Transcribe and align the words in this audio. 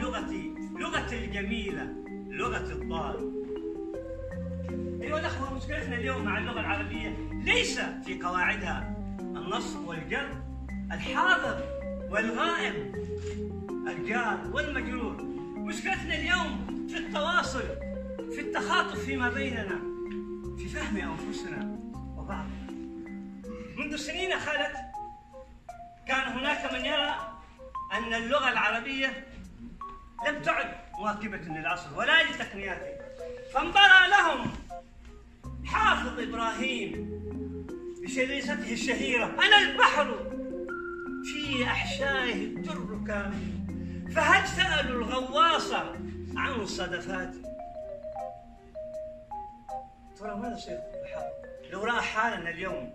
اللغة 0.00 1.12
الجميلة 1.12 1.94
لغة 2.28 2.72
الضال 2.72 3.32
أيها 5.02 5.18
الأخوة 5.18 5.54
مشكلتنا 5.54 5.96
اليوم 5.96 6.24
مع 6.24 6.38
اللغة 6.38 6.60
العربية. 6.60 7.16
ليس 7.32 7.80
في 7.80 8.22
قواعدها 8.22 8.94
النصب 9.20 9.88
والجر 9.88 10.28
الحاضر 10.92 11.64
والغائب 12.10 12.94
الجار 13.88 14.50
والمجرور. 14.52 15.22
مشكلتنا 15.56 16.14
اليوم 16.14 16.86
في 16.88 16.96
التواصل 16.96 17.64
في 18.32 18.40
التخاطب 18.40 18.96
فيما 18.96 19.30
بيننا 19.30 19.80
في 20.58 20.68
فهم 20.68 20.96
أنفسنا 20.96 21.78
وبعضنا. 22.16 22.70
منذ 23.76 23.96
سنين 23.96 24.38
خلت 24.38 24.76
كان 26.06 26.32
هناك 26.32 26.72
من 26.72 26.84
يرى 26.84 27.38
أن 27.92 28.14
اللغة 28.14 28.52
العربية 28.52 29.29
لم 30.26 30.42
تعد 30.42 30.74
مواكبة 30.98 31.36
للعصر 31.36 31.98
ولا 31.98 32.22
لتقنياته 32.22 33.04
فانبرى 33.54 34.08
لهم 34.10 34.52
حافظ 35.64 36.20
إبراهيم 36.20 37.20
بشريطته 38.02 38.72
الشهيرة. 38.72 39.26
أنا 39.26 39.58
البحر 39.58 40.30
في 41.24 41.64
أحشائه 41.64 42.34
الدر 42.34 43.04
كامل. 43.06 43.60
فهل 44.14 44.48
سألوا 44.48 45.04
الغواص 45.04 45.72
عن 46.36 46.66
صدفاتي 46.66 47.42
ترى 50.18 50.34
ماذا 50.34 50.56
سيكون 50.56 50.94
البحر؟ 50.94 51.30
لو 51.70 51.84
رأى 51.84 52.02
حالنا 52.02 52.50
اليوم. 52.50 52.92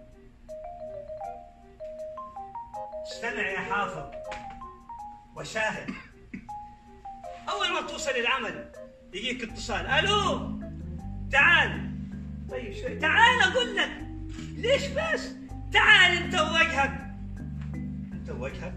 استمع 3.07 3.49
يا 3.49 3.59
حافظ 3.59 4.11
وشاهد. 5.35 6.04
أول 7.49 7.73
ما 7.73 7.81
توصل 7.81 8.11
العمل 8.11 8.65
يجيك 9.13 9.43
اتصال 9.43 9.85
ألو؟ 9.87 10.59
تعال. 11.31 11.91
طيب 12.49 12.73
شوي. 12.73 12.95
تعال 12.95 13.41
أقول 13.41 13.75
لك. 13.75 13.91
ليش 14.55 14.83
بس؟ 14.87 15.35
تعال 15.73 16.17
أنت 16.17 16.35
ووجهك. 16.35 17.15
أنت 18.13 18.29
ووجهك؟ 18.29 18.73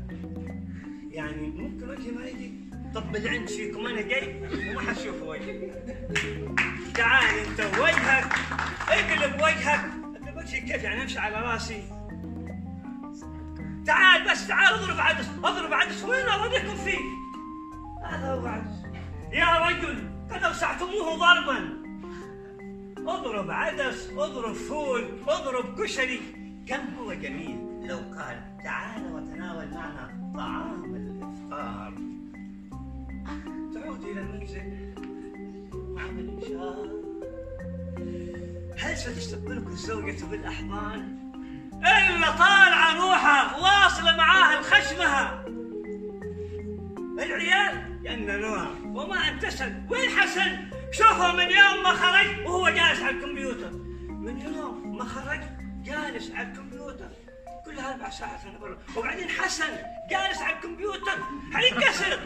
يعني 1.10 1.46
ممكن 1.46 1.90
وجهي 1.90 2.10
ما 2.10 2.26
يجي؟ 2.26 2.52
طب 2.94 3.12
بالعند 3.12 3.48
فيكم 3.48 3.86
أنا 3.86 4.00
جاي 4.02 4.40
وما 4.70 4.80
حتشوف 4.80 5.22
وجهي. 5.22 5.70
تعال 6.94 7.38
أنت 7.38 7.60
ووجهك. 7.60 8.32
اقلب 8.88 9.34
وجهك. 9.34 9.80
أقلب 10.22 10.36
وجهي 10.36 10.60
كيف؟ 10.60 10.82
يعني 10.82 11.02
أمشي 11.02 11.18
على 11.18 11.36
راسي. 11.36 11.82
تعال 13.86 14.30
بس 14.30 14.48
تعال 14.48 14.74
اضرب 14.74 15.00
عدس. 15.00 15.26
اضرب 15.44 15.72
عدس. 15.72 16.02
وين 16.04 16.28
أراضيكم 16.28 16.76
فيه؟ 16.76 16.98
يا 19.32 19.58
رجل 19.58 20.10
قد 20.30 20.42
اوسعتموه 20.42 21.16
ضربا. 21.16 21.78
اضرب 22.98 23.50
عدس 23.50 24.10
اضرب 24.16 24.52
فول 24.52 25.04
اضرب 25.28 25.82
كشري. 25.82 26.20
كم 26.66 26.80
هو 26.98 27.12
جميل. 27.12 27.58
لو 27.82 27.96
قال 27.96 28.42
تعال 28.64 29.12
وتناول 29.12 29.68
معنا 29.74 30.32
طعام 30.36 30.94
الإفطار. 30.94 31.92
تعود 33.74 34.04
إلى 34.04 34.20
المنزل. 34.20 34.94
مع 35.74 36.04
الانشاء 36.04 36.98
هل 38.78 38.96
ستستقبلك 38.96 39.66
الزوجة 39.66 40.24
بالأحضان؟ 40.30 41.18
إلا 41.74 42.30
طالعة 42.30 42.94
روحها 42.96 43.56
واصلة 43.56 44.16
معاها 44.16 44.58
الخشمها 44.58 45.44
العيال 47.18 47.87
يأننوها 48.08 48.70
وما 48.84 49.38
تسأل. 49.42 49.86
وين 49.90 50.10
حسن؟ 50.10 50.70
شوفه 50.92 51.32
من 51.32 51.50
يوم 51.50 51.82
ما 51.82 51.92
خرج 51.92 52.46
وهو 52.46 52.68
جالس 52.68 53.02
على 53.02 53.10
الكمبيوتر. 53.16 53.70
من 54.08 54.40
يوم 54.40 54.96
ما 54.98 55.04
خرج 55.04 55.40
جالس 55.82 56.30
على 56.30 56.48
الكمبيوتر. 56.48 57.08
كل 57.64 57.78
أربع 57.78 58.10
ساعات 58.10 58.40
أنا 58.44 58.58
برا 58.58 58.78
وبعدين 58.96 59.28
حسن 59.28 59.76
جالس 60.10 60.42
على 60.42 60.56
الكمبيوتر. 60.56 61.18
حينكسر 61.52 62.20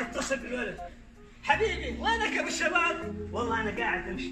اتصل 0.00 0.36
بالولد. 0.36 0.78
حبيبي 1.42 1.98
وينك 2.00 2.38
أبو 2.38 2.48
الشباب؟ 2.48 3.28
والله 3.32 3.60
أنا 3.60 3.78
قاعد 3.78 4.08
أمشي. 4.08 4.30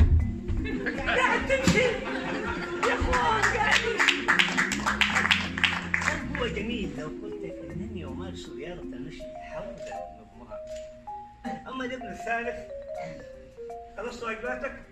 قاعد 1.06 1.47
تمشي؟ 1.47 1.87
جميل 6.76 7.00
لو 7.00 7.06
قلت 7.06 7.44
انني 7.70 8.04
امارس 8.04 8.48
رياضه 8.48 8.82
المشي 8.82 9.22
حول 9.22 9.64
المجموعه 9.64 10.59
اما 11.69 11.84
الابن 11.84 12.06
الثالث 12.06 12.70
خلصت 13.97 14.22
واجباتك؟ 14.22 14.82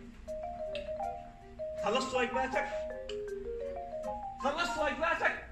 خلصت 1.84 2.15
واجباتك؟ 2.15 2.69
خلصت 4.41 4.78
واجباتك؟ 4.78 5.44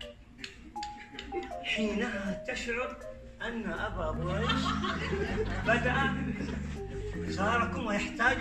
حينها 1.62 2.44
تشعر 2.48 2.96
أن 3.42 3.72
أبا 3.72 4.10
بريش 4.10 4.62
بدأ 5.66 6.14
زاركم 7.16 7.86
ويحتاج 7.86 8.36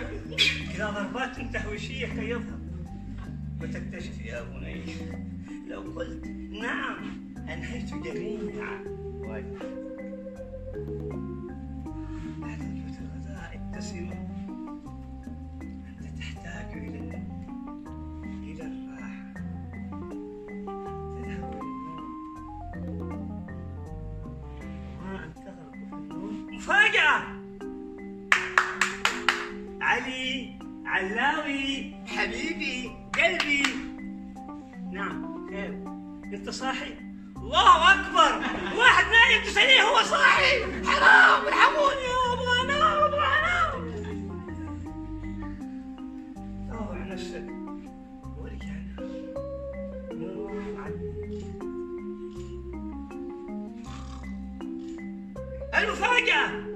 إلى 0.74 0.84
ضربات 0.84 1.40
تهويشية 1.54 2.06
كي 2.06 2.28
يظهر 2.30 2.58
وتكتشف 3.62 4.20
يا 4.20 4.42
بني 4.42 4.84
لو 5.68 5.80
قلت 5.80 6.26
نعم 6.62 7.31
أنهيت 7.52 7.94
جميع 7.94 8.82
بعد 12.40 12.60
وجبة 12.60 12.98
الغداء 13.00 13.54
ابتسم 13.54 14.10
أنت 15.88 16.18
تحتاج 16.18 16.72
إلى 16.78 17.22
إلى 18.42 18.62
الراحة 18.62 19.32
تذهب 21.16 21.60
إلى 22.78 22.86
النوم 22.88 23.46
ما 25.04 25.24
أن 25.24 25.34
تغرق 25.34 25.72
في 25.72 25.94
النوم 25.94 26.46
مفاجأة 26.54 27.22
علي 29.80 30.58
علاوي 30.86 31.94
حبيبي 32.06 32.90
قلبي 33.14 33.62
نعم 34.92 35.46
خير 35.50 35.82
انت 36.34 36.50
صاحي 36.50 37.01
الله 37.42 37.92
أكبر. 37.92 38.30
واحد 38.78 39.04
نايم 39.12 39.42
تساليه 39.44 39.82
هو 39.82 40.02
صاحي. 40.02 40.62
حرام 40.86 41.46
ارحموني 41.46 42.08
أبغى 42.32 42.60
أنام 42.64 42.82
أبغى 42.82 43.26
أنام. 43.26 43.72
روح 46.72 47.06
نفسك 47.06 47.46
ورجع 48.38 48.74
نوم 50.12 50.76
عدل 50.78 51.12
المفاجأة. 55.74 56.71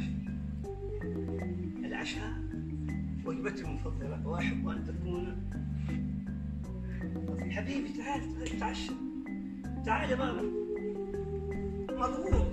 العشاء. 0.00 1.84
العشاء 1.84 2.32
وجبتي 3.24 3.62
المفضلة. 3.64 4.26
وأحب 4.26 4.68
أن 4.68 4.84
تكون 4.84 5.50
حبيبي 7.50 7.88
تعال 7.88 8.20
تعال 8.34 8.58
تعشى 8.60 8.92
تعال 9.86 10.10
يا 10.10 10.16
بابا. 10.16 10.42
مضغوط. 11.90 12.46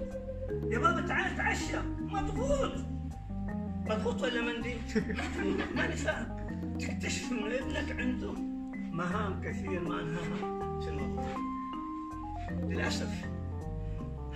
يا 0.72 0.80
بابا 0.80 1.08
تعال 1.08 1.38
تعشى 1.38 1.78
مضغوط. 2.00 2.72
مضغوط 3.90 4.22
ولا 4.22 4.42
مندي؟ 4.42 4.74
ماني 5.76 5.96
فاهم 5.96 6.38
تكتشف 6.78 7.32
ان 7.32 7.38
ابنك 7.52 8.00
عنده 8.00 8.34
مهام 8.92 9.42
كثير 9.42 9.90
ما 9.90 10.02
أنهاها. 10.02 10.58
في 10.82 10.90
المطبخ 10.90 11.36
للأسف 12.64 13.26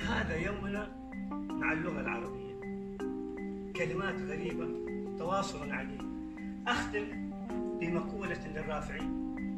هذا 0.10 0.36
يومنا 0.36 0.88
مع 1.32 1.72
اللغة 1.74 2.02
العربية. 2.02 2.41
كلمات 3.86 4.16
غريبة 4.22 4.68
تواصل 5.20 5.72
عليه 5.72 6.02
أختم 6.68 7.32
بمقولة 7.80 8.40
للرافعي. 8.56 9.08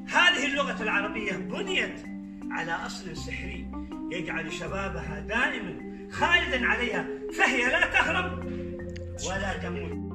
هذه 0.08 0.46
اللغة 0.46 0.84
العربية 0.84 1.32
بنيت 1.32 2.06
على 2.52 2.72
أصل 2.72 3.18
سحري 3.18 3.68
يجعل 4.12 4.54
شبابها 4.54 5.20
دائما 5.20 6.08
خالدا 6.12 6.66
عليها 6.66 7.08
فهي 7.38 7.66
لا 7.66 7.88
تهرب 7.88 8.46
ولا 9.30 9.58
تموت. 9.58 10.14